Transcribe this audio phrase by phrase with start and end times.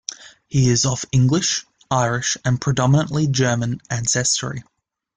[0.47, 4.63] He is of English, Irish, and predominantly German ancestry.